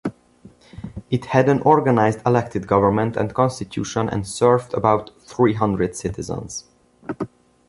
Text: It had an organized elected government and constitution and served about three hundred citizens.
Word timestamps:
It 1.11 1.25
had 1.25 1.47
an 1.47 1.61
organized 1.61 2.21
elected 2.25 2.65
government 2.65 3.15
and 3.15 3.35
constitution 3.35 4.09
and 4.09 4.25
served 4.27 4.73
about 4.73 5.11
three 5.21 5.53
hundred 5.53 5.95
citizens. 5.95 6.65